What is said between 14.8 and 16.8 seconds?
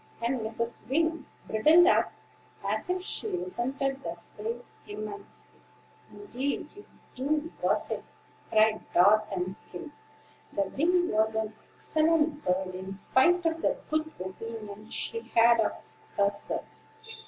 she had of herself.